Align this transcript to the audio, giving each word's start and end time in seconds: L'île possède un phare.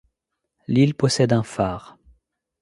L'île 0.67 0.95
possède 0.95 1.31
un 1.31 1.43
phare. 1.43 1.95